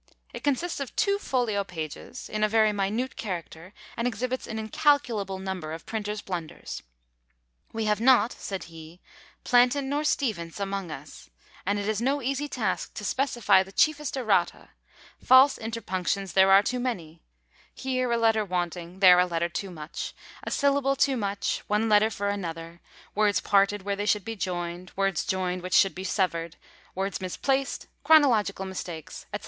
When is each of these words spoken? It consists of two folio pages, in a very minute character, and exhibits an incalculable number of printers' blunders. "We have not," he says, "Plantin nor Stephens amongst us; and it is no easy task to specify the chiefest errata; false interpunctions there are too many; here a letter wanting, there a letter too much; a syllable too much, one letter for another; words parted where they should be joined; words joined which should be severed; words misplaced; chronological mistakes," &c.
It 0.33 0.43
consists 0.43 0.79
of 0.79 0.95
two 0.95 1.19
folio 1.19 1.63
pages, 1.63 2.27
in 2.27 2.43
a 2.43 2.49
very 2.49 2.71
minute 2.73 3.15
character, 3.15 3.71
and 3.95 4.07
exhibits 4.07 4.47
an 4.47 4.57
incalculable 4.57 5.37
number 5.37 5.73
of 5.73 5.85
printers' 5.85 6.23
blunders. 6.23 6.81
"We 7.71 7.85
have 7.85 8.01
not," 8.01 8.33
he 8.33 8.39
says, 9.43 9.47
"Plantin 9.47 9.89
nor 9.89 10.03
Stephens 10.03 10.59
amongst 10.59 10.91
us; 10.91 11.29
and 11.67 11.77
it 11.77 11.87
is 11.87 12.01
no 12.01 12.19
easy 12.19 12.47
task 12.47 12.95
to 12.95 13.05
specify 13.05 13.61
the 13.61 13.71
chiefest 13.71 14.17
errata; 14.17 14.69
false 15.23 15.59
interpunctions 15.59 16.33
there 16.33 16.51
are 16.51 16.63
too 16.63 16.79
many; 16.79 17.21
here 17.75 18.11
a 18.11 18.17
letter 18.17 18.43
wanting, 18.43 19.01
there 19.01 19.19
a 19.19 19.27
letter 19.27 19.49
too 19.49 19.69
much; 19.69 20.15
a 20.43 20.49
syllable 20.49 20.95
too 20.95 21.15
much, 21.15 21.59
one 21.67 21.87
letter 21.87 22.09
for 22.09 22.27
another; 22.29 22.81
words 23.13 23.39
parted 23.39 23.83
where 23.83 23.95
they 23.95 24.07
should 24.07 24.25
be 24.25 24.35
joined; 24.35 24.91
words 24.95 25.23
joined 25.23 25.61
which 25.61 25.75
should 25.75 25.93
be 25.93 26.03
severed; 26.03 26.55
words 26.95 27.21
misplaced; 27.21 27.85
chronological 28.03 28.65
mistakes," 28.65 29.27
&c. 29.31 29.39